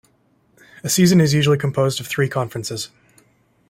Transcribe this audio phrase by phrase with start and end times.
[0.83, 2.89] A season is usually composed of three conferences.